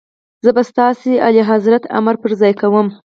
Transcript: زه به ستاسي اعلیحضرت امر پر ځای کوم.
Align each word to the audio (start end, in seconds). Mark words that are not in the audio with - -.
زه 0.43 0.49
به 0.55 0.63
ستاسي 0.71 1.13
اعلیحضرت 1.25 1.83
امر 1.97 2.15
پر 2.21 2.31
ځای 2.39 2.53
کوم. 2.61 2.87